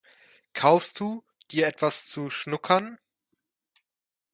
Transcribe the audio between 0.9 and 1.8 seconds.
du dir